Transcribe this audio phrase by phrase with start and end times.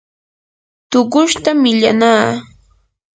[0.91, 2.25] tuqushta millanaa.